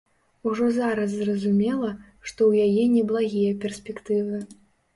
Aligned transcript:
Ужо 0.51 0.69
зараз 0.77 1.13
зразумела, 1.17 1.91
што 2.29 2.41
ў 2.51 2.73
яе 2.73 2.89
неблагія 2.97 3.51
перспектывы. 3.69 4.45